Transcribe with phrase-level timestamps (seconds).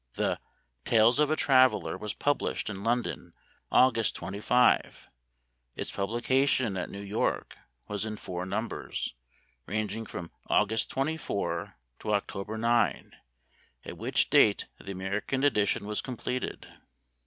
[0.15, 0.39] The"
[0.91, 3.33] Tales of a Traveler" was published in London,
[3.71, 5.07] August 25.
[5.75, 7.55] Its publication at New York
[7.87, 9.13] was in four numbers,
[9.67, 13.11] ranging from Au gust 24 to October 9,
[13.85, 16.65] at which date the Ameri can edition was completed.